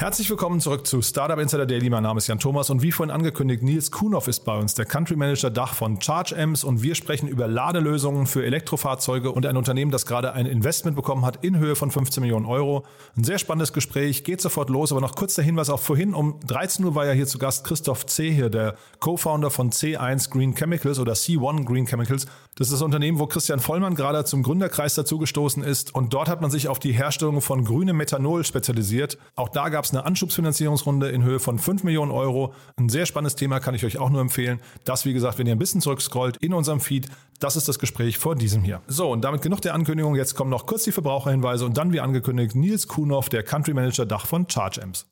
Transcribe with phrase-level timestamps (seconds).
[0.00, 1.90] Herzlich willkommen zurück zu Startup Insider Daily.
[1.90, 4.86] Mein Name ist Jan Thomas und wie vorhin angekündigt, Nils Kuhnhoff ist bei uns, der
[4.86, 9.90] Country Manager Dach von ChargeAmps und wir sprechen über Ladelösungen für Elektrofahrzeuge und ein Unternehmen,
[9.90, 12.86] das gerade ein Investment bekommen hat in Höhe von 15 Millionen Euro.
[13.14, 16.40] Ein sehr spannendes Gespräch, geht sofort los, aber noch kurz der Hinweis auch vorhin um
[16.46, 18.32] 13 Uhr war ja hier zu Gast Christoph C.
[18.32, 22.24] hier, der Co-Founder von C1 Green Chemicals oder C1 Green Chemicals.
[22.54, 26.40] Das ist das Unternehmen, wo Christian Vollmann gerade zum Gründerkreis dazugestoßen ist und dort hat
[26.40, 29.18] man sich auf die Herstellung von grünem Methanol spezialisiert.
[29.36, 32.54] Auch da gab es eine Anschubsfinanzierungsrunde in Höhe von 5 Millionen Euro.
[32.76, 34.60] Ein sehr spannendes Thema, kann ich euch auch nur empfehlen.
[34.84, 37.06] Das, wie gesagt, wenn ihr ein bisschen zurückscrollt in unserem Feed,
[37.38, 38.80] das ist das Gespräch vor diesem hier.
[38.86, 40.16] So, und damit genug der Ankündigung.
[40.16, 44.06] Jetzt kommen noch kurz die Verbraucherhinweise und dann, wie angekündigt, Nils Kuhnhoff, der Country Manager
[44.06, 45.06] Dach von ChargeAmps.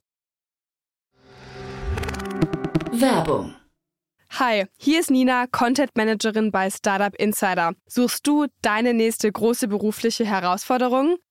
[2.93, 3.55] Werbung.
[4.33, 7.73] Hi, hier ist Nina, Content Managerin bei Startup Insider.
[7.87, 11.17] Suchst du deine nächste große berufliche Herausforderung?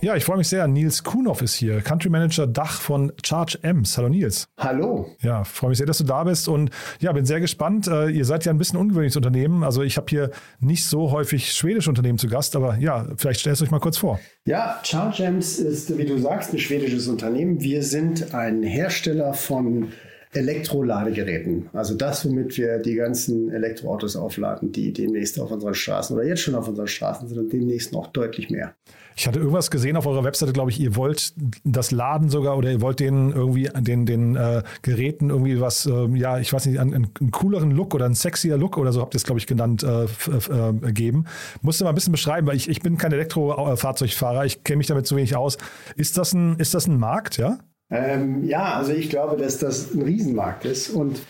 [0.00, 0.68] Ja, ich freue mich sehr.
[0.68, 3.98] Nils Kuhnhoff ist hier, Country Manager Dach von Charge Amps.
[3.98, 4.46] Hallo Nils.
[4.56, 5.10] Hallo.
[5.22, 6.70] Ja, freue mich sehr, dass du da bist und
[7.00, 7.88] ja, bin sehr gespannt.
[7.88, 9.64] Äh, ihr seid ja ein bisschen ungewöhnliches Unternehmen.
[9.64, 13.60] Also ich habe hier nicht so häufig schwedische Unternehmen zu Gast, aber ja, vielleicht stellst
[13.60, 14.20] du euch mal kurz vor.
[14.44, 17.60] Ja, Charge Amps ist, wie du sagst, ein schwedisches Unternehmen.
[17.60, 19.88] Wir sind ein Hersteller von
[20.32, 21.70] Elektroladegeräten.
[21.72, 26.40] Also das, womit wir die ganzen Elektroautos aufladen, die demnächst auf unseren Straßen oder jetzt
[26.40, 28.74] schon auf unseren Straßen sind und demnächst noch deutlich mehr.
[29.16, 31.32] Ich hatte irgendwas gesehen auf eurer Webseite, glaube ich, ihr wollt
[31.64, 36.06] das Laden sogar oder ihr wollt den irgendwie den, den äh, Geräten irgendwie was, äh,
[36.14, 39.14] ja, ich weiß nicht, einen, einen, cooleren Look oder einen sexier Look oder so habt
[39.14, 41.24] ihr es, glaube ich, genannt, äh, äh, geben.
[41.62, 44.86] Musst du mal ein bisschen beschreiben, weil ich, ich bin kein Elektrofahrzeugfahrer, ich kenne mich
[44.86, 45.58] damit zu wenig aus.
[45.96, 47.58] Ist das ein, ist das ein Markt, ja?
[47.90, 51.20] Ähm, ja, also ich glaube, dass das ein Riesenmarkt ist und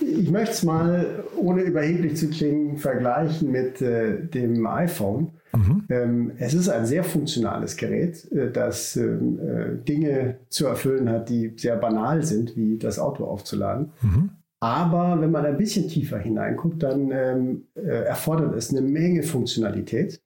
[0.00, 5.32] ich möchte es mal, ohne überheblich zu klingen, vergleichen mit äh, dem iPhone.
[5.56, 5.84] Mhm.
[5.88, 11.28] Ähm, es ist ein sehr funktionales Gerät, äh, das ähm, äh, Dinge zu erfüllen hat,
[11.28, 13.92] die sehr banal sind, wie das Auto aufzuladen.
[14.02, 14.30] Mhm.
[14.60, 20.20] Aber wenn man ein bisschen tiefer hineinguckt, dann ähm, äh, erfordert es eine Menge Funktionalität.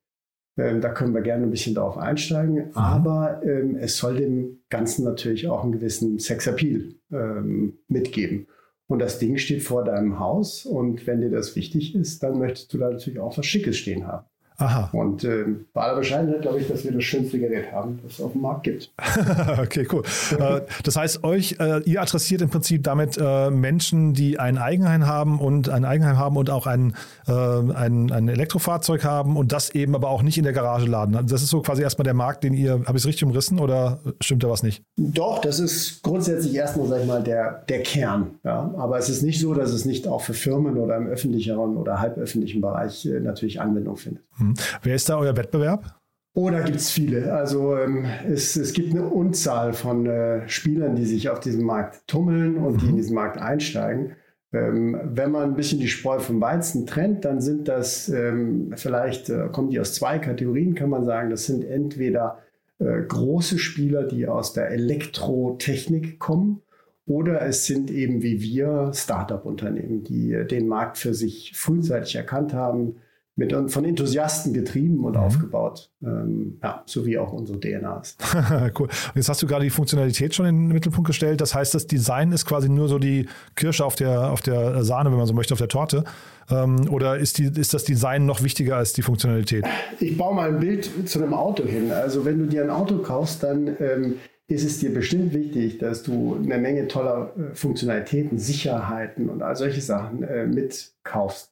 [0.56, 2.54] Ähm, da können wir gerne ein bisschen darauf einsteigen.
[2.54, 2.70] Mhm.
[2.74, 8.46] Aber ähm, es soll dem Ganzen natürlich auch einen gewissen Sexappeal ähm, mitgeben.
[8.86, 12.74] Und das Ding steht vor deinem Haus und wenn dir das wichtig ist, dann möchtest
[12.74, 14.26] du da natürlich auch was Schickes stehen haben.
[14.62, 14.90] Aha.
[14.92, 18.20] Und äh, bei aller Bescheidenheit glaube ich, dass wir das schönste Gerät haben, das es
[18.20, 18.92] auf dem Markt gibt.
[19.58, 20.02] okay, cool.
[20.38, 25.06] Äh, das heißt, euch, äh, ihr adressiert im Prinzip damit äh, Menschen, die ein Eigenheim
[25.06, 26.94] haben und ein Eigenheim haben und auch ein,
[27.26, 31.16] äh, ein, ein Elektrofahrzeug haben und das eben aber auch nicht in der Garage laden.
[31.16, 33.58] Also das ist so quasi erstmal der Markt, den ihr, habe ich es richtig umrissen
[33.58, 34.82] oder stimmt da was nicht?
[34.96, 38.38] Doch, das ist grundsätzlich erstmal, sag ich mal, der, der Kern.
[38.44, 38.72] Ja?
[38.76, 42.00] Aber es ist nicht so, dass es nicht auch für Firmen oder im öffentlicheren oder
[42.00, 44.22] halböffentlichen Bereich äh, natürlich Anwendung findet.
[44.36, 44.54] Hm.
[44.82, 45.98] Wer ist da euer Wettbewerb?
[46.34, 47.32] Oh, da gibt es viele.
[47.34, 52.08] Also ähm, es, es gibt eine Unzahl von äh, Spielern, die sich auf diesem Markt
[52.08, 52.78] tummeln und mhm.
[52.78, 52.96] die in mhm.
[52.96, 54.16] diesen Markt einsteigen.
[54.52, 59.28] Ähm, wenn man ein bisschen die Spreu vom Weizen trennt, dann sind das ähm, vielleicht,
[59.28, 61.30] äh, kommen die aus zwei Kategorien, kann man sagen.
[61.30, 62.38] Das sind entweder
[62.78, 66.62] äh, große Spieler, die aus der Elektrotechnik kommen,
[67.06, 72.54] oder es sind eben wie wir Startup-Unternehmen, die äh, den Markt für sich frühzeitig erkannt
[72.54, 72.96] haben,
[73.34, 75.20] mit, von Enthusiasten getrieben und mhm.
[75.20, 75.90] aufgebaut.
[76.02, 78.22] Ähm, ja, so wie auch unsere DNA ist.
[78.78, 78.88] cool.
[78.88, 81.40] Und jetzt hast du gerade die Funktionalität schon in den Mittelpunkt gestellt.
[81.40, 83.26] Das heißt, das Design ist quasi nur so die
[83.56, 86.04] Kirsche auf der, auf der Sahne, wenn man so möchte, auf der Torte.
[86.50, 89.64] Ähm, oder ist, die, ist das Design noch wichtiger als die Funktionalität?
[89.98, 91.90] Ich baue mal ein Bild zu einem Auto hin.
[91.90, 94.14] Also wenn du dir ein Auto kaufst, dann ähm,
[94.48, 99.56] ist es dir bestimmt wichtig, dass du eine Menge toller äh, Funktionalitäten, Sicherheiten und all
[99.56, 101.51] solche Sachen äh, mitkaufst.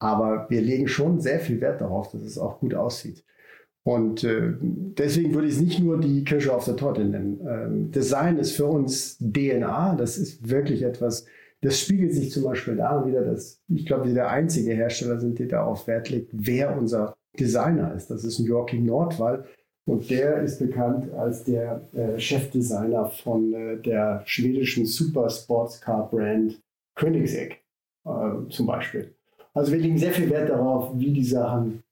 [0.00, 3.22] Aber wir legen schon sehr viel Wert darauf, dass es auch gut aussieht.
[3.82, 7.40] Und äh, deswegen würde ich es nicht nur die Kirsche auf der Torte nennen.
[7.46, 9.94] Ähm, Design ist für uns DNA.
[9.96, 11.26] Das ist wirklich etwas,
[11.62, 15.38] das spiegelt sich zum Beispiel daran wieder, dass ich glaube, wir der einzige Hersteller sind,
[15.38, 18.10] der darauf Wert legt, wer unser Designer ist.
[18.10, 19.44] Das ist ein Joachim Nordwall.
[19.86, 26.08] Und der ist bekannt als der äh, Chefdesigner von äh, der schwedischen Super Sports Car
[26.10, 26.60] Brand
[26.94, 27.56] Koenigsegg
[28.04, 29.14] äh, zum Beispiel.
[29.60, 31.82] Also wir legen sehr viel Wert darauf, wie die Sachen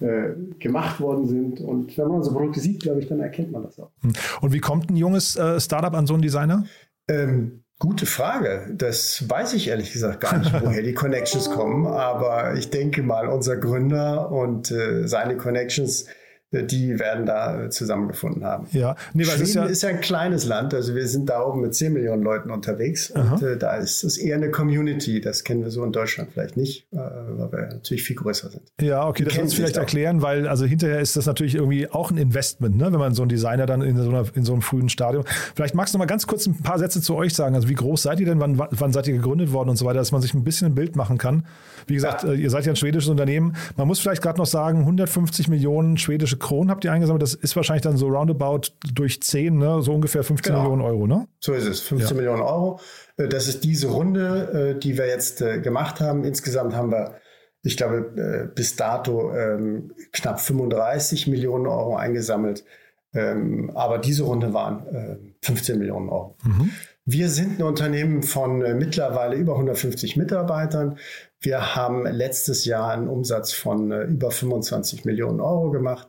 [0.00, 1.60] äh, gemacht worden sind.
[1.60, 3.90] Und wenn man unsere Produkte sieht, glaube ich, dann erkennt man das auch.
[4.00, 4.12] Hm.
[4.40, 6.64] Und wie kommt ein junges äh, Startup an so einen Designer?
[7.08, 8.72] Ähm, gute Frage.
[8.74, 11.86] Das weiß ich ehrlich gesagt gar nicht, woher die Connections kommen.
[11.86, 16.06] Aber ich denke mal, unser Gründer und äh, seine Connections
[16.52, 18.66] die werden da zusammengefunden haben.
[18.72, 21.42] Ja, nee, weil Schweden ist ja, ist ja, ein kleines Land, also wir sind da
[21.44, 23.34] oben mit 10 Millionen Leuten unterwegs Aha.
[23.34, 26.56] und äh, da ist es eher eine Community, das kennen wir so in Deutschland vielleicht
[26.56, 28.62] nicht, äh, weil wir natürlich viel größer sind.
[28.80, 32.16] Ja, okay, das muss vielleicht erklären, weil also hinterher ist das natürlich irgendwie auch ein
[32.16, 34.88] Investment, ne, wenn man so einen Designer dann in so, einer, in so einem frühen
[34.88, 35.24] Stadium.
[35.54, 37.74] Vielleicht magst du noch mal ganz kurz ein paar Sätze zu euch sagen, also wie
[37.74, 40.20] groß seid ihr denn, wann, wann seid ihr gegründet worden und so weiter, dass man
[40.20, 41.46] sich ein bisschen ein Bild machen kann.
[41.86, 42.32] Wie gesagt, ja.
[42.32, 45.96] Äh, ihr seid ja ein schwedisches Unternehmen, man muss vielleicht gerade noch sagen, 150 Millionen
[45.96, 47.22] schwedische Kronen habt ihr eingesammelt.
[47.22, 49.82] Das ist wahrscheinlich dann so roundabout durch 10, ne?
[49.82, 50.62] so ungefähr 15 genau.
[50.64, 51.28] Millionen Euro, ne?
[51.38, 52.14] So ist es, 15 ja.
[52.16, 52.80] Millionen Euro.
[53.16, 56.24] Äh, das ist diese Runde, äh, die wir jetzt gemacht haben.
[56.24, 57.14] Insgesamt haben wir,
[57.62, 62.64] ich glaube, bis dato ähm, knapp 35 Millionen Euro eingesammelt.
[63.12, 66.36] Ähm, aber diese Runde waren 15 Millionen Euro.
[66.44, 66.70] Mhm.
[67.12, 70.96] Wir sind ein Unternehmen von mittlerweile über 150 Mitarbeitern.
[71.40, 76.08] Wir haben letztes Jahr einen Umsatz von äh, über 25 Millionen Euro gemacht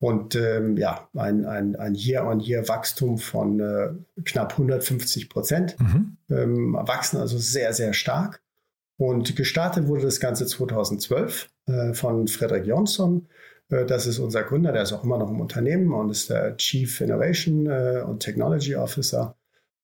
[0.00, 3.90] und ähm, ja, ein, ein, ein Year-on-Year-Wachstum von äh,
[4.24, 5.76] knapp 150 Prozent.
[5.78, 6.16] Mhm.
[6.28, 8.42] Ähm, wachsen also sehr, sehr stark.
[8.96, 13.28] Und gestartet wurde das Ganze 2012 äh, von Frederik Jonsson.
[13.68, 16.56] Äh, das ist unser Gründer, der ist auch immer noch im Unternehmen und ist der
[16.56, 19.36] Chief Innovation äh, und Technology Officer.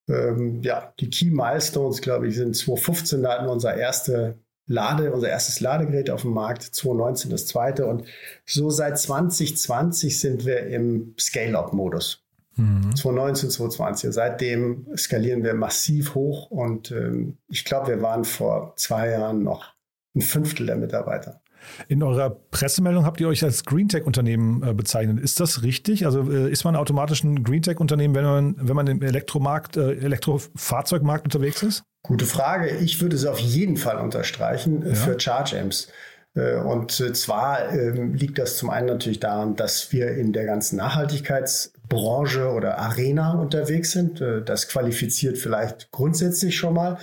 [0.09, 4.35] Ähm, ja, die Key Milestones, glaube ich, sind 2015, da hatten wir unser erste
[4.65, 7.85] Lade, unser erstes Ladegerät auf dem Markt, 2019 das zweite.
[7.85, 8.05] Und
[8.45, 12.23] so seit 2020 sind wir im Scale-Up-Modus.
[12.55, 12.95] Mhm.
[12.95, 14.13] 2019, 2020.
[14.13, 19.73] Seitdem skalieren wir massiv hoch und ähm, ich glaube, wir waren vor zwei Jahren noch
[20.15, 21.41] ein Fünftel der Mitarbeiter.
[21.87, 25.19] In eurer Pressemeldung habt ihr euch als Greentech-Unternehmen äh, bezeichnet.
[25.19, 26.05] Ist das richtig?
[26.05, 31.25] Also äh, ist man automatisch ein Greentech-Unternehmen, wenn man, wenn man im Elektromarkt, äh, Elektrofahrzeugmarkt
[31.25, 31.83] unterwegs ist?
[32.03, 32.69] Gute Frage.
[32.77, 34.93] Ich würde es auf jeden Fall unterstreichen ja.
[34.93, 35.89] für Charge Amps.
[36.35, 40.77] Äh, und zwar ähm, liegt das zum einen natürlich daran, dass wir in der ganzen
[40.77, 44.21] Nachhaltigkeitsbranche oder Arena unterwegs sind.
[44.45, 46.97] Das qualifiziert vielleicht grundsätzlich schon mal.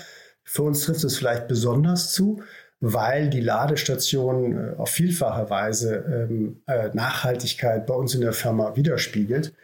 [0.44, 2.40] Für uns trifft es vielleicht besonders zu
[2.80, 8.76] weil die Ladestation äh, auf vielfache Weise ähm, äh, Nachhaltigkeit bei uns in der Firma
[8.76, 9.54] widerspiegelt.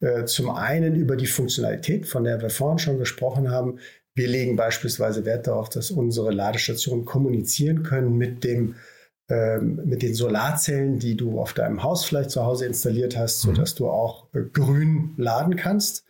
[0.00, 3.78] Äh, zum einen über die Funktionalität, von der wir vorhin schon gesprochen haben.
[4.14, 8.76] Wir legen beispielsweise Wert darauf, dass unsere Ladestationen kommunizieren können mit dem
[9.28, 13.54] ähm, mit den Solarzellen, die du auf deinem Haus vielleicht zu Hause installiert hast, mhm.
[13.54, 16.04] sodass du auch grün laden kannst.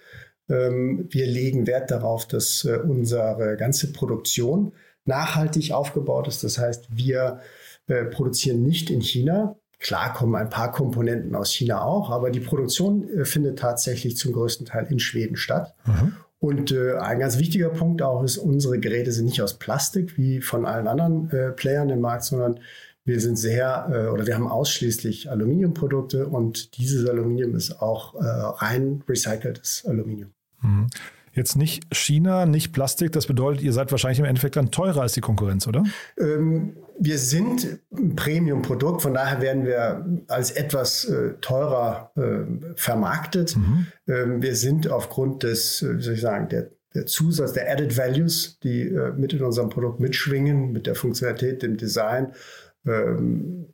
[0.48, 4.72] Ähm, wir legen Wert darauf, dass unsere ganze Produktion
[5.05, 6.44] nachhaltig aufgebaut ist.
[6.44, 7.41] Das heißt, wir
[7.87, 9.56] äh, produzieren nicht in China.
[9.79, 14.33] Klar kommen ein paar Komponenten aus China auch, aber die Produktion äh, findet tatsächlich zum
[14.33, 15.75] größten Teil in Schweden statt.
[15.87, 16.16] Mhm.
[16.38, 20.40] Und äh, ein ganz wichtiger Punkt auch ist, unsere Geräte sind nicht aus Plastik wie
[20.40, 22.61] von allen anderen äh, Playern im Markt, sondern
[23.04, 28.25] wir sind sehr äh, oder wir haben ausschließlich Aluminiumprodukte und dieses Aluminium ist auch äh,
[28.25, 30.30] rein recyceltes Aluminium.
[30.62, 30.87] Mhm.
[31.40, 35.14] Jetzt nicht China, nicht Plastik, das bedeutet, ihr seid wahrscheinlich im Endeffekt dann teurer als
[35.14, 35.85] die Konkurrenz, oder?
[36.18, 43.56] Ähm, wir sind ein Premium-Produkt, von daher werden wir als etwas äh, teurer äh, vermarktet.
[43.56, 43.87] Mhm.
[44.06, 47.97] Ähm, wir sind aufgrund des, äh, wie soll ich sagen, der, der Zusatz, der Added
[47.97, 52.35] Values, die äh, mit in unserem Produkt mitschwingen, mit der Funktionalität, dem Design,
[52.87, 53.73] ähm,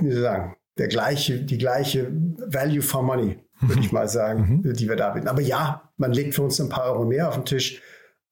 [0.00, 2.10] wie soll ich sagen, der gleiche, die gleiche
[2.46, 4.74] Value for Money würde ich mal sagen, mhm.
[4.74, 5.28] die wir da bieten.
[5.28, 7.80] Aber ja, man legt für uns ein paar Euro mehr auf den Tisch.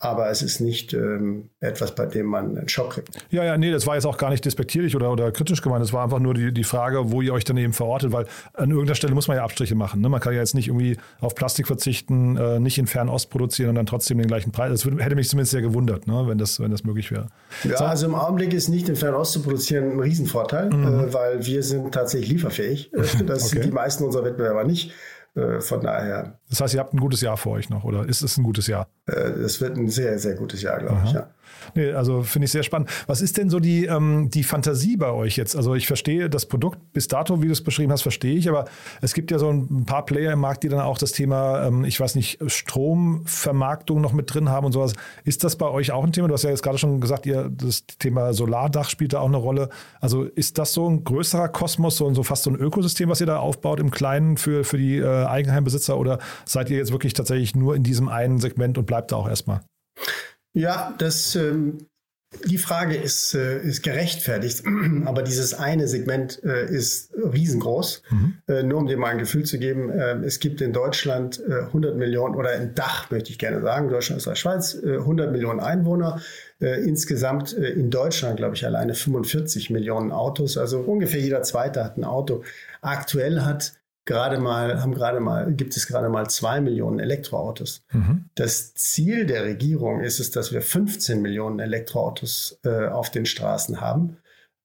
[0.03, 3.11] Aber es ist nicht ähm, etwas, bei dem man einen Schock kriegt.
[3.29, 5.85] Ja, ja, nee, das war jetzt auch gar nicht despektierlich oder, oder kritisch gemeint.
[5.85, 8.71] Es war einfach nur die, die Frage, wo ihr euch dann eben verortet, weil an
[8.71, 10.01] irgendeiner Stelle muss man ja Abstriche machen.
[10.01, 10.09] Ne?
[10.09, 13.75] Man kann ja jetzt nicht irgendwie auf Plastik verzichten, äh, nicht in Fernost produzieren und
[13.75, 14.71] dann trotzdem den gleichen Preis.
[14.71, 16.25] Das würde, hätte mich zumindest sehr gewundert, ne?
[16.27, 17.27] wenn, das, wenn das möglich wäre.
[17.65, 17.85] Ja, so.
[17.85, 21.09] also im Augenblick ist nicht in Fernost zu produzieren ein Riesenvorteil, mhm.
[21.09, 22.91] äh, weil wir sind tatsächlich lieferfähig.
[23.27, 23.57] Das okay.
[23.57, 24.93] sind die meisten unserer Wettbewerber nicht.
[25.35, 28.23] Äh, von daher Das heißt, ihr habt ein gutes Jahr vor euch noch, oder ist
[28.23, 28.89] es ein gutes Jahr?
[29.07, 31.31] Es wird ein sehr, sehr gutes Jahr, glaube ich, ja.
[31.75, 32.89] Nee, also finde ich sehr spannend.
[33.07, 35.57] Was ist denn so die, ähm, die Fantasie bei euch jetzt?
[35.57, 38.65] Also ich verstehe das Produkt bis dato, wie du es beschrieben hast, verstehe ich, aber
[39.01, 41.85] es gibt ja so ein paar Player im Markt, die dann auch das Thema, ähm,
[41.85, 44.95] ich weiß nicht, Stromvermarktung noch mit drin haben und sowas.
[45.25, 46.29] Ist das bei euch auch ein Thema?
[46.29, 49.37] Du hast ja jetzt gerade schon gesagt, ihr, das Thema Solardach spielt da auch eine
[49.37, 49.69] Rolle.
[50.01, 53.27] Also ist das so ein größerer Kosmos, so, so fast so ein Ökosystem, was ihr
[53.27, 57.55] da aufbaut im Kleinen für, für die äh, Eigenheimbesitzer oder seid ihr jetzt wirklich tatsächlich
[57.55, 59.61] nur in diesem einen Segment und bleibt da auch erstmal?
[60.53, 61.87] Ja, das, ähm,
[62.45, 64.63] die Frage ist, äh, ist gerechtfertigt,
[65.05, 68.03] aber dieses eine Segment äh, ist riesengroß.
[68.11, 68.35] Mhm.
[68.47, 71.93] Äh, nur um dir mal ein Gefühl zu geben, äh, es gibt in Deutschland 100
[71.95, 75.61] äh, Millionen oder im Dach möchte ich gerne sagen, Deutschland, Österreich, Schweiz, 100 äh, Millionen
[75.61, 76.21] Einwohner.
[76.61, 80.59] insgesamt in Deutschland, glaube ich, alleine 45 Millionen Autos.
[80.59, 82.45] Also ungefähr jeder Zweite hat ein Auto.
[82.83, 83.80] Aktuell hat
[84.11, 87.85] gerade mal, haben gerade mal, gibt es gerade mal zwei Millionen Elektroautos.
[87.93, 88.25] Mhm.
[88.35, 93.81] Das Ziel der Regierung ist es, dass wir 15 Millionen Elektroautos äh, auf den Straßen
[93.81, 94.17] haben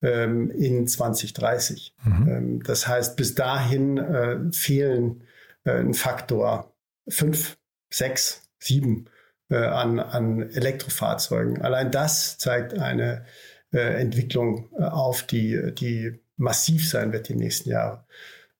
[0.02, 1.96] ähm, in 2030.
[2.04, 2.28] Mhm.
[2.28, 5.22] Ähm, das heißt, bis dahin äh, fehlen
[5.64, 6.74] äh, ein Faktor
[7.08, 7.58] fünf,
[7.94, 9.06] sechs, sieben
[9.52, 11.62] äh, an, an Elektrofahrzeugen.
[11.62, 13.26] Allein das zeigt eine
[13.72, 18.06] äh, Entwicklung äh, auf, die, die massiv sein wird die nächsten Jahre.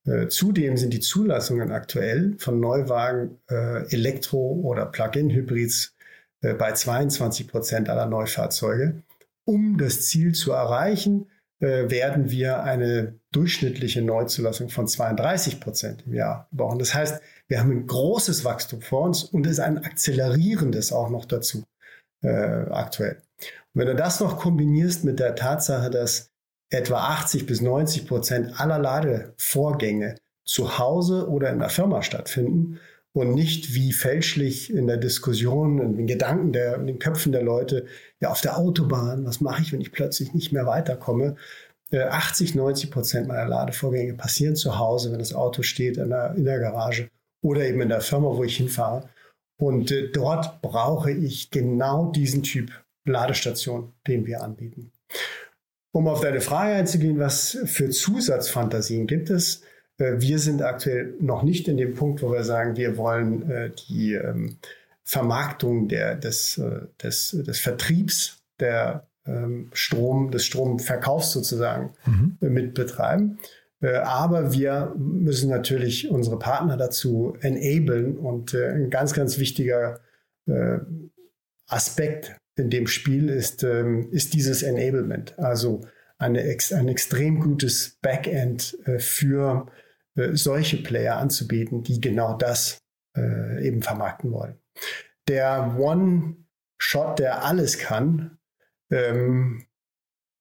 [0.06, 5.96] Äh, zudem sind die Zulassungen aktuell von Neuwagen äh, Elektro- oder Plug-in-Hybrids
[6.42, 9.02] äh, bei 22 Prozent aller Neufahrzeuge.
[9.46, 11.28] Um das Ziel zu erreichen,
[11.60, 16.80] äh, werden wir eine durchschnittliche Neuzulassung von 32 Prozent im Jahr brauchen.
[16.80, 21.10] Das heißt, wir haben ein großes Wachstum vor uns und es ist ein akzelerierendes auch
[21.10, 21.64] noch dazu
[22.24, 23.22] äh, aktuell.
[23.74, 26.32] Und wenn du das noch kombinierst mit der Tatsache, dass
[26.70, 32.80] etwa 80 bis 90 Prozent aller Ladevorgänge zu Hause oder in der Firma stattfinden
[33.14, 37.44] und nicht wie fälschlich in der Diskussion, in den Gedanken der, in den Köpfen der
[37.44, 37.86] Leute,
[38.20, 41.36] ja, auf der Autobahn, was mache ich, wenn ich plötzlich nicht mehr weiterkomme?
[41.94, 46.36] 80, äh, 90 Prozent meiner Ladevorgänge passieren zu Hause, wenn das Auto steht in der,
[46.36, 47.10] in der Garage
[47.42, 49.08] oder eben in der Firma, wo ich hinfahre.
[49.58, 52.72] Und äh, dort brauche ich genau diesen Typ
[53.06, 54.92] Ladestation, den wir anbieten.
[55.96, 59.62] Um auf deine Frage einzugehen, was für Zusatzfantasien gibt es?
[59.98, 63.72] Äh, wir sind aktuell noch nicht in dem Punkt, wo wir sagen, wir wollen äh,
[63.88, 64.58] die ähm,
[65.06, 72.36] Vermarktung der, des, äh, des, des Vertriebs der ähm, Strom, des Stromverkaufs sozusagen mhm.
[72.42, 73.40] mit betreiben.
[73.82, 80.00] Aber wir müssen natürlich unsere Partner dazu enablen und ein ganz, ganz wichtiger
[81.68, 85.38] Aspekt in dem Spiel ist, ähm, ist dieses Enablement.
[85.40, 85.82] Also
[86.18, 89.68] eine, ein extrem gutes Backend äh, für
[90.16, 92.80] äh, solche Player anzubieten, die genau das
[93.18, 94.58] äh, eben vermarkten wollen.
[95.28, 98.38] Der One-Shot, der alles kann,
[98.92, 99.66] ähm,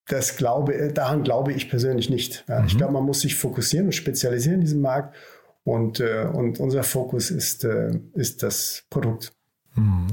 [0.07, 2.45] das glaube, daran glaube ich persönlich nicht.
[2.49, 2.67] Ja, mhm.
[2.67, 5.17] Ich glaube, man muss sich fokussieren und spezialisieren in diesem Markt.
[5.65, 9.33] Und, äh, und unser Fokus ist, äh, ist das Produkt.
[9.77, 10.07] Mhm.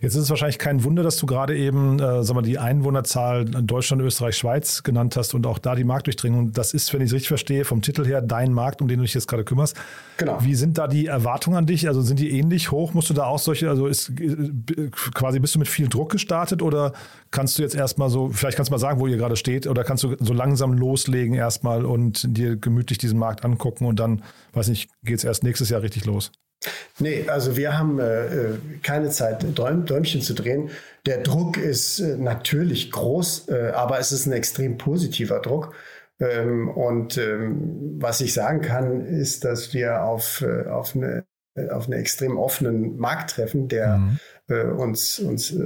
[0.00, 3.42] Jetzt ist es wahrscheinlich kein Wunder, dass du gerade eben äh, sag mal, die Einwohnerzahl
[3.54, 6.52] in Deutschland, Österreich, Schweiz genannt hast und auch da die Marktdurchdringung.
[6.52, 9.04] Das ist, wenn ich es richtig verstehe, vom Titel her dein Markt, um den du
[9.04, 9.76] dich jetzt gerade kümmerst.
[10.16, 10.38] Genau.
[10.42, 11.88] Wie sind da die Erwartungen an dich?
[11.88, 12.94] Also sind die ähnlich hoch?
[12.94, 16.62] Musst du da auch solche, also ist äh, quasi bist du mit viel Druck gestartet
[16.62, 16.92] oder
[17.30, 19.84] kannst du jetzt erstmal so, vielleicht kannst du mal sagen, wo ihr gerade steht, oder
[19.84, 24.22] kannst du so langsam loslegen erstmal und dir gemütlich diesen Markt angucken und dann,
[24.54, 26.32] weiß nicht, geht es erst nächstes Jahr richtig los?
[26.98, 30.70] Nee, also wir haben äh, äh, keine Zeit, Däum, Däumchen zu drehen.
[31.06, 35.74] Der Druck ist äh, natürlich groß, äh, aber es ist ein extrem positiver Druck.
[36.20, 41.24] Ähm, und ähm, was ich sagen kann, ist, dass wir auf, äh, auf, eine,
[41.56, 44.18] äh, auf einen extrem offenen Markt treffen, der mhm.
[44.78, 45.56] uns, uns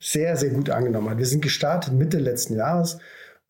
[0.00, 1.18] sehr, sehr gut angenommen hat.
[1.18, 2.98] Wir sind gestartet Mitte letzten Jahres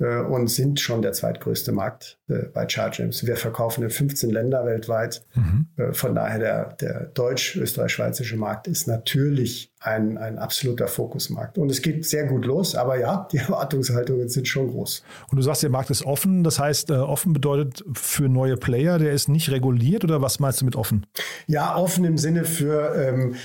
[0.07, 3.27] und sind schon der zweitgrößte Markt äh, bei Chargems.
[3.27, 5.25] Wir verkaufen in 15 Länder weltweit.
[5.35, 5.67] Mhm.
[5.77, 11.59] Äh, von daher der, der deutsch-österreich-schweizerische Markt ist natürlich ein, ein absoluter Fokusmarkt.
[11.59, 15.05] Und es geht sehr gut los, aber ja, die Erwartungshaltungen sind schon groß.
[15.31, 16.43] Und du sagst, der Markt ist offen.
[16.43, 20.65] Das heißt, offen bedeutet für neue Player, der ist nicht reguliert oder was meinst du
[20.65, 21.07] mit offen?
[21.47, 23.37] Ja, offen im Sinne für ähm,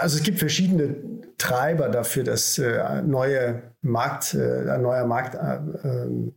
[0.00, 0.96] also es gibt verschiedene
[1.38, 6.34] Treiber dafür, dass äh, neue Markt, äh, ein neuer Markt, äh, ähm,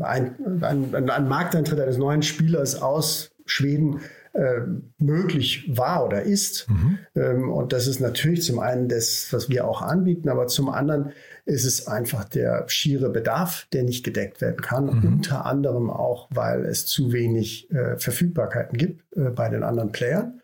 [0.00, 4.00] ein, ein, ein, Markteintritt eines neuen Spielers aus Schweden
[4.34, 4.60] äh,
[4.98, 6.68] möglich war oder ist.
[6.68, 6.98] Mhm.
[7.14, 11.12] Ähm, und das ist natürlich zum einen das, was wir auch anbieten, aber zum anderen
[11.44, 14.84] ist es einfach der schiere Bedarf, der nicht gedeckt werden kann.
[14.84, 15.04] Mhm.
[15.14, 20.40] Unter anderem auch, weil es zu wenig äh, Verfügbarkeiten gibt äh, bei den anderen Playern.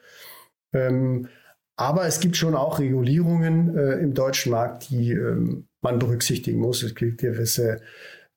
[0.73, 1.28] Ähm,
[1.79, 6.83] aber es gibt schon auch Regulierungen äh, im deutschen Markt, die ähm, man berücksichtigen muss.
[6.83, 7.81] Es gibt gewisse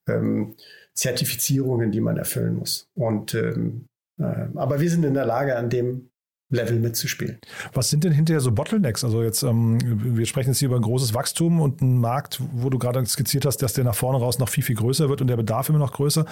[0.08, 0.54] ähm,
[0.94, 2.88] Zertifizierungen, die man erfüllen muss.
[2.94, 3.86] Und ähm,
[4.20, 6.11] äh, aber wir sind in der Lage, an dem
[6.52, 7.38] Level mitzuspielen.
[7.72, 9.04] Was sind denn hinterher so Bottlenecks?
[9.04, 9.78] Also jetzt, ähm,
[10.16, 13.46] wir sprechen jetzt hier über ein großes Wachstum und einen Markt, wo du gerade skizziert
[13.46, 15.78] hast, dass der nach vorne raus noch viel, viel größer wird und der Bedarf immer
[15.78, 16.26] noch größer.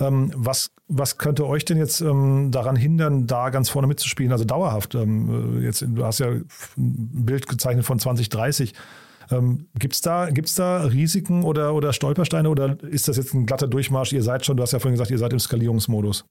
[0.00, 4.44] Ähm, was, was könnte euch denn jetzt ähm, daran hindern, da ganz vorne mitzuspielen, also
[4.44, 4.94] dauerhaft?
[4.94, 8.74] Ähm, äh, jetzt, du hast ja ein Bild gezeichnet von 2030.
[9.30, 13.46] Ähm, Gibt es da, gibt's da Risiken oder, oder Stolpersteine oder ist das jetzt ein
[13.46, 14.12] glatter Durchmarsch?
[14.12, 16.24] Ihr seid schon, du hast ja vorhin gesagt, ihr seid im Skalierungsmodus.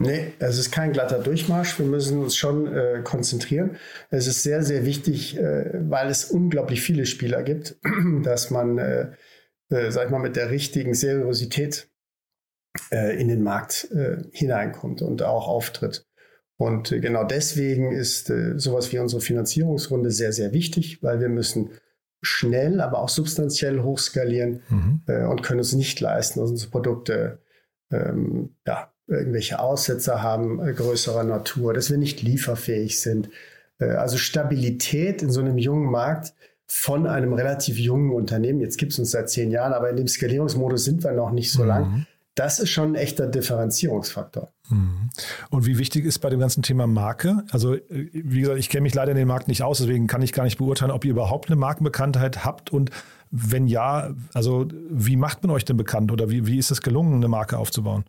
[0.00, 1.76] Nee, es ist kein glatter Durchmarsch.
[1.78, 3.76] Wir müssen uns schon äh, konzentrieren.
[4.10, 7.76] Es ist sehr, sehr wichtig, äh, weil es unglaublich viele Spieler gibt,
[8.22, 9.10] dass man, äh,
[9.70, 11.90] äh, sag ich mal, mit der richtigen Seriosität
[12.92, 16.06] äh, in den Markt äh, hineinkommt und auch auftritt.
[16.60, 21.70] Und genau deswegen ist sowas wie unsere Finanzierungsrunde sehr, sehr wichtig, weil wir müssen
[22.20, 25.02] schnell, aber auch substanziell hochskalieren mhm.
[25.30, 27.42] und können uns nicht leisten, unsere Produkte
[27.92, 33.30] ähm, ja, irgendwelche Aussetzer haben äh, größerer Natur, dass wir nicht lieferfähig sind.
[33.78, 36.34] Äh, also Stabilität in so einem jungen Markt
[36.66, 40.06] von einem relativ jungen Unternehmen, jetzt gibt es uns seit zehn Jahren, aber in dem
[40.06, 41.68] Skalierungsmodus sind wir noch nicht so mhm.
[41.68, 42.06] lang.
[42.34, 44.52] Das ist schon ein echter Differenzierungsfaktor.
[44.68, 45.10] Mhm.
[45.50, 47.42] Und wie wichtig ist bei dem ganzen Thema Marke?
[47.50, 50.20] Also, äh, wie gesagt, ich kenne mich leider in den Markt nicht aus, deswegen kann
[50.20, 52.90] ich gar nicht beurteilen, ob ihr überhaupt eine Markenbekanntheit habt und
[53.30, 57.14] wenn ja, also wie macht man euch denn bekannt oder wie, wie ist es gelungen,
[57.14, 58.04] eine Marke aufzubauen?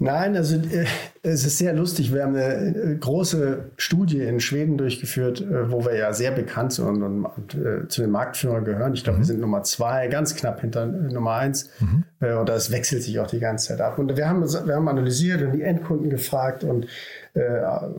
[0.00, 0.86] Nein, also äh,
[1.22, 2.14] es ist sehr lustig.
[2.14, 6.72] Wir haben eine äh, große Studie in Schweden durchgeführt, äh, wo wir ja sehr bekannt
[6.72, 8.94] sind und, und, äh, zu den Marktführern gehören.
[8.94, 9.22] Ich glaube, mhm.
[9.22, 11.70] wir sind Nummer zwei, ganz knapp hinter Nummer eins.
[11.80, 12.04] Mhm.
[12.20, 13.98] Und das wechselt sich auch die ganze Zeit ab.
[13.98, 16.86] Und wir haben, wir haben analysiert und die Endkunden gefragt und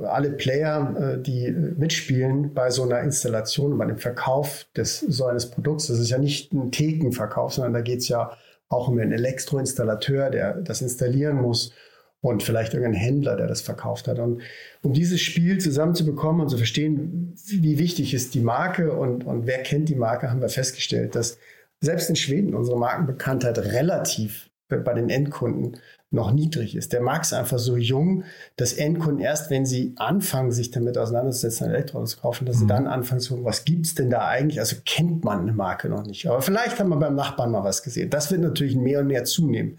[0.06, 5.88] alle Player, die mitspielen bei so einer Installation, bei dem Verkauf des so eines Produkts.
[5.88, 8.32] Das ist ja nicht ein Thekenverkauf, sondern da geht es ja
[8.68, 11.72] auch um einen Elektroinstallateur, der das installieren muss
[12.22, 14.20] und vielleicht irgendein Händler, der das verkauft hat.
[14.20, 14.42] Und
[14.82, 19.64] um dieses Spiel zusammenzubekommen und zu verstehen, wie wichtig ist die Marke und, und wer
[19.64, 21.38] kennt die Marke, haben wir festgestellt, dass
[21.82, 25.78] selbst in Schweden unsere Markenbekanntheit relativ bei den Endkunden
[26.12, 26.92] noch niedrig ist.
[26.92, 28.24] Der Markt ist einfach so jung,
[28.56, 32.60] dass Endkunden erst, wenn sie anfangen, sich damit auseinanderzusetzen, ein Elektroauto zu kaufen, dass mhm.
[32.62, 34.60] sie dann anfangen zu gucken, was gibt's denn da eigentlich?
[34.60, 36.26] Also kennt man eine Marke noch nicht.
[36.28, 38.10] Aber vielleicht haben wir beim Nachbarn mal was gesehen.
[38.10, 39.78] Das wird natürlich mehr und mehr zunehmen.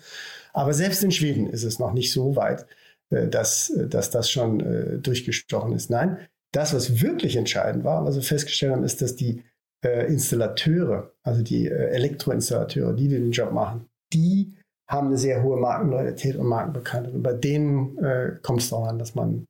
[0.53, 2.66] Aber selbst in Schweden ist es noch nicht so weit,
[3.11, 5.90] äh, dass, äh, dass das schon äh, durchgestochen ist.
[5.90, 6.19] Nein,
[6.53, 9.43] das, was wirklich entscheidend war, was wir festgestellt haben, ist, dass die
[9.83, 14.53] Installateure, also die Elektroinstallateure, die den Job machen, die
[14.90, 17.14] haben eine sehr hohe Markenloyalität und Markenbekanntheit.
[17.14, 19.46] Und bei denen äh, kommt es darauf an, dass man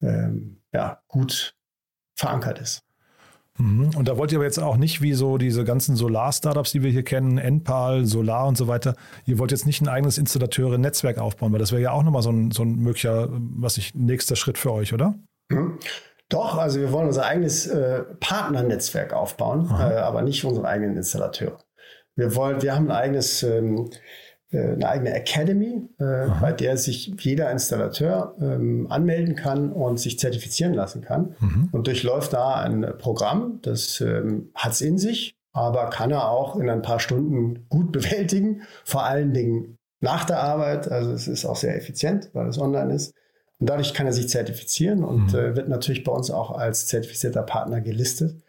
[0.00, 1.54] ähm, ja, gut
[2.16, 2.82] verankert ist.
[3.58, 3.90] Mhm.
[3.94, 6.90] Und da wollt ihr aber jetzt auch nicht wie so diese ganzen Solar-Startups, die wir
[6.90, 11.52] hier kennen, Enpal, Solar und so weiter, ihr wollt jetzt nicht ein eigenes Installateure-Netzwerk aufbauen,
[11.52, 14.56] weil das wäre ja auch nochmal so ein, so ein möglicher, was ich, nächster Schritt
[14.56, 15.14] für euch, oder?
[15.50, 15.78] Mhm.
[16.30, 21.58] Doch, also wir wollen unser eigenes äh, Partnernetzwerk aufbauen, äh, aber nicht unsere eigenen Installateure.
[22.16, 23.96] Wir wollen, wir haben ein eigenes ähm, äh,
[24.58, 30.74] eine eigene Academy, äh, bei der sich jeder Installateur ähm, anmelden kann und sich zertifizieren
[30.74, 31.68] lassen kann mhm.
[31.72, 36.56] und durchläuft da ein Programm, das ähm, hat es in sich, aber kann er auch
[36.56, 40.90] in ein paar Stunden gut bewältigen, vor allen Dingen nach der Arbeit.
[40.90, 43.14] Also es ist auch sehr effizient, weil es online ist.
[43.58, 45.38] Und dadurch kann er sich zertifizieren und mhm.
[45.38, 48.42] äh, wird natürlich bei uns auch als zertifizierter Partner gelistet.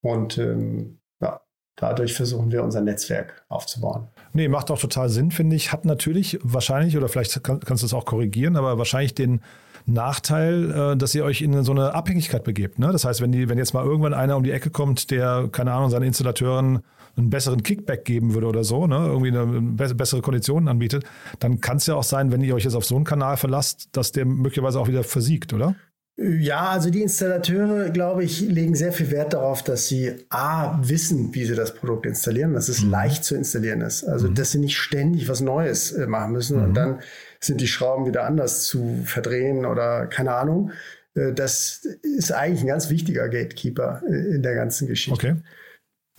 [0.00, 1.40] Und ähm, ja,
[1.76, 4.08] dadurch versuchen wir unser Netzwerk aufzubauen.
[4.36, 5.72] Nee, macht auch total Sinn, finde ich.
[5.72, 9.40] Hat natürlich wahrscheinlich, oder vielleicht kann, kannst du das auch korrigieren, aber wahrscheinlich den
[9.86, 12.80] Nachteil, äh, dass ihr euch in so eine Abhängigkeit begebt.
[12.80, 12.90] Ne?
[12.90, 15.72] Das heißt, wenn, die, wenn jetzt mal irgendwann einer um die Ecke kommt, der, keine
[15.72, 16.80] Ahnung, seinen Installateuren
[17.16, 18.96] einen besseren Kickback geben würde oder so, ne?
[18.96, 21.04] irgendwie eine bessere Konditionen anbietet,
[21.38, 23.88] dann kann es ja auch sein, wenn ihr euch jetzt auf so einen Kanal verlasst,
[23.92, 25.76] dass der möglicherweise auch wieder versiegt, oder?
[26.16, 31.34] Ja, also die Installateure, glaube ich, legen sehr viel Wert darauf, dass sie A, wissen,
[31.34, 32.90] wie sie das Produkt installieren, dass es mhm.
[32.90, 34.04] leicht zu installieren ist.
[34.04, 34.36] Also, mhm.
[34.36, 36.64] dass sie nicht ständig was Neues äh, machen müssen mhm.
[36.64, 37.00] und dann
[37.40, 40.70] sind die Schrauben wieder anders zu verdrehen oder keine Ahnung.
[41.14, 45.14] Äh, das ist eigentlich ein ganz wichtiger Gatekeeper äh, in der ganzen Geschichte.
[45.14, 45.36] Okay.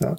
[0.02, 0.16] Ja.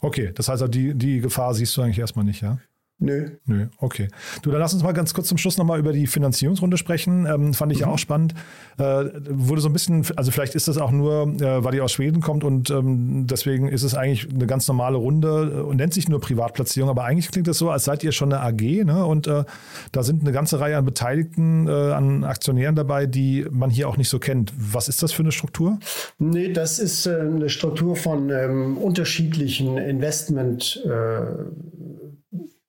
[0.00, 2.58] Okay, das heißt, die, die Gefahr siehst du eigentlich erstmal nicht, ja?
[3.02, 3.30] Nö.
[3.46, 4.08] Nö, okay.
[4.42, 7.24] Du, dann lass uns mal ganz kurz zum Schluss nochmal über die Finanzierungsrunde sprechen.
[7.24, 7.86] Ähm, fand ich mhm.
[7.86, 8.34] ja auch spannend.
[8.76, 11.92] Äh, wurde so ein bisschen, also vielleicht ist das auch nur, äh, weil ihr aus
[11.92, 16.10] Schweden kommt und ähm, deswegen ist es eigentlich eine ganz normale Runde und nennt sich
[16.10, 19.06] nur Privatplatzierung, aber eigentlich klingt das so, als seid ihr schon eine AG ne?
[19.06, 19.44] und äh,
[19.92, 23.96] da sind eine ganze Reihe an Beteiligten, äh, an Aktionären dabei, die man hier auch
[23.96, 24.52] nicht so kennt.
[24.56, 25.78] Was ist das für eine Struktur?
[26.18, 31.79] Nee, das ist äh, eine Struktur von ähm, unterschiedlichen Investment- äh,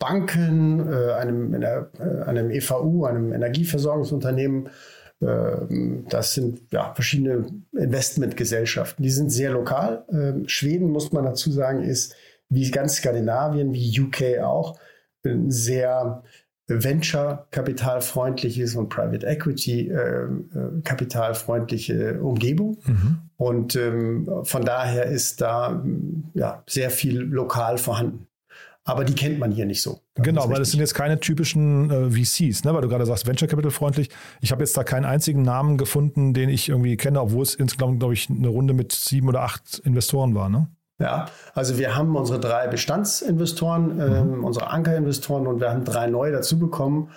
[0.02, 1.86] Banken, äh, einem, äh,
[2.26, 4.70] einem EVU, einem Energieversorgungsunternehmen.
[5.22, 5.58] Äh,
[6.10, 7.46] das sind ja, verschiedene
[7.78, 9.04] Investmentgesellschaften.
[9.04, 10.04] Die sind sehr lokal.
[10.12, 12.16] Ähm, Schweden, muss man dazu sagen, ist
[12.50, 14.80] wie ganz Skandinavien, wie UK auch,
[15.24, 16.24] ein sehr
[16.68, 22.80] Venture-kapitalfreundliches und Private Equity-kapitalfreundliche Umgebung.
[22.86, 23.20] Mhm.
[23.38, 25.86] Und ähm, von daher ist da
[26.34, 28.26] ja, sehr viel lokal vorhanden
[28.84, 30.00] aber die kennt man hier nicht so.
[30.16, 32.74] Genau, weil das sind jetzt keine typischen äh, VCs, ne?
[32.74, 34.10] weil du gerade sagst, Venture Capital freundlich.
[34.42, 38.00] Ich habe jetzt da keinen einzigen Namen gefunden, den ich irgendwie kenne, obwohl es insgesamt,
[38.00, 40.50] glaube ich, eine Runde mit sieben oder acht Investoren war.
[40.50, 40.68] Ne?
[41.00, 44.44] Ja, also wir haben unsere drei Bestandsinvestoren, ähm, mhm.
[44.44, 47.12] unsere Ankerinvestoren und wir haben drei neue dazu bekommen.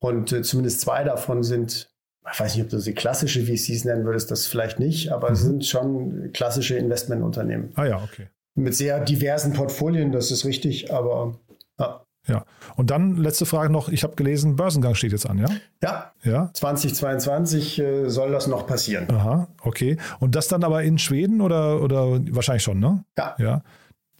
[0.00, 1.90] Und äh, zumindest zwei davon sind,
[2.30, 5.34] ich weiß nicht, ob du sie klassische VCs nennen würdest, das vielleicht nicht, aber mhm.
[5.34, 7.72] sind schon klassische Investmentunternehmen.
[7.74, 11.34] Ah ja, okay mit sehr diversen Portfolien, das ist richtig, aber
[11.78, 12.02] ja.
[12.26, 12.44] Ja,
[12.76, 13.88] und dann letzte Frage noch.
[13.88, 15.46] Ich habe gelesen, Börsengang steht jetzt an, ja?
[15.82, 16.50] Ja, ja.
[16.52, 19.10] 2022 äh, soll das noch passieren.
[19.10, 19.96] Aha, okay.
[20.20, 23.02] Und das dann aber in Schweden oder, oder wahrscheinlich schon, ne?
[23.16, 23.34] Ja.
[23.38, 23.62] ja.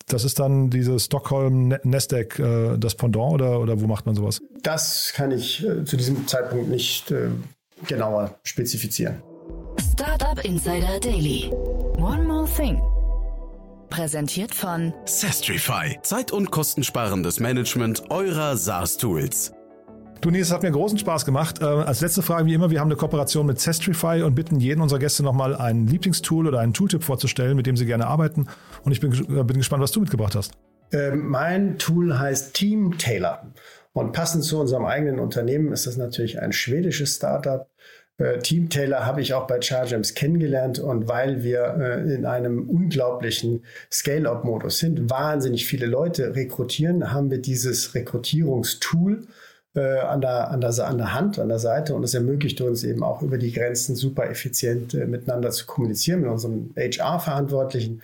[0.07, 4.41] Das ist dann diese Stockholm Nasdaq, äh, das Pendant oder, oder wo macht man sowas?
[4.63, 7.29] Das kann ich äh, zu diesem Zeitpunkt nicht äh,
[7.87, 9.23] genauer spezifizieren.
[9.93, 11.51] Startup Insider Daily.
[11.99, 12.81] One more thing.
[13.91, 15.99] Präsentiert von Sestrify.
[16.03, 19.53] Zeit- und kostensparendes Management eurer SaaS-Tools.
[20.21, 21.61] Du, Nils, es hat mir großen Spaß gemacht.
[21.61, 24.81] Äh, als letzte Frage, wie immer, wir haben eine Kooperation mit Zestrify und bitten jeden
[24.81, 28.49] unserer Gäste nochmal ein Lieblingstool oder einen Tooltip vorzustellen, mit dem sie gerne arbeiten.
[28.85, 30.53] Und ich bin, äh, bin gespannt, was du mitgebracht hast.
[30.93, 33.53] Ähm, mein Tool heißt Team Tailor.
[33.93, 37.69] Und passend zu unserem eigenen Unternehmen ist das natürlich ein schwedisches Startup,
[38.19, 42.69] äh, Team Taylor habe ich auch bei ChargeAmps kennengelernt und weil wir äh, in einem
[42.69, 49.23] unglaublichen Scale-up-Modus sind, wahnsinnig viele Leute rekrutieren, haben wir dieses Rekrutierungstool
[49.75, 52.83] äh, an, der, an, der, an der Hand, an der Seite und es ermöglicht uns
[52.83, 58.03] eben auch über die Grenzen super effizient äh, miteinander zu kommunizieren mit unserem HR-Verantwortlichen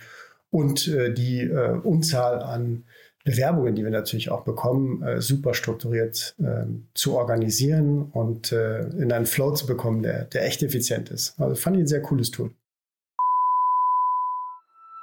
[0.49, 1.49] und äh, die
[1.83, 2.85] Unzahl an
[3.25, 9.11] Bewerbungen, die wir natürlich auch bekommen, äh, super strukturiert äh, zu organisieren und äh, in
[9.11, 11.37] einen Flow zu bekommen, der, der echt effizient ist.
[11.39, 12.51] Also fand ich ein sehr cooles Tool.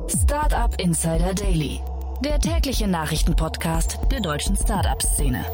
[0.07, 1.79] Startup Insider Daily,
[2.25, 5.45] der tägliche Nachrichtenpodcast der deutschen Startup-Szene.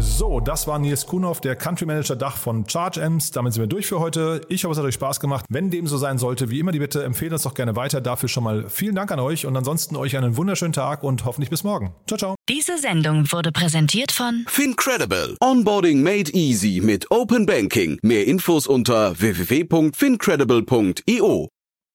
[0.00, 3.30] So, das war Nils Kuhnhoff, der Country Manager Dach von Charge Amps.
[3.30, 4.40] Damit sind wir durch für heute.
[4.48, 5.44] Ich hoffe, es hat euch Spaß gemacht.
[5.48, 8.00] Wenn dem so sein sollte, wie immer die Bitte, empfehlen uns doch gerne weiter.
[8.00, 11.50] Dafür schon mal vielen Dank an euch und ansonsten euch einen wunderschönen Tag und hoffentlich
[11.50, 11.94] bis morgen.
[12.06, 12.34] Ciao, ciao.
[12.48, 15.36] Diese Sendung wurde präsentiert von Fincredible.
[15.40, 17.98] Onboarding made easy mit Open Banking.
[18.02, 21.48] Mehr Infos unter www.fincredible.io.